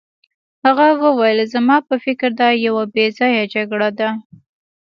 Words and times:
هغه 0.65 0.87
وویل 1.03 1.39
زما 1.53 1.77
په 1.87 1.95
فکر 2.05 2.29
دا 2.41 2.49
یوه 2.67 2.83
بې 2.93 3.05
ځایه 3.17 3.43
جګړه 3.53 3.89
ده. 3.99 4.09